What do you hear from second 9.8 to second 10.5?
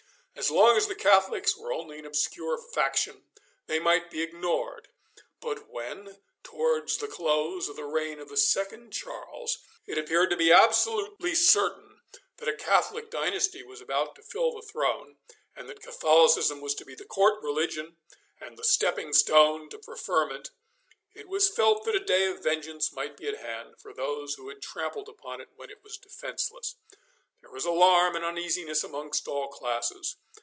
it appeared to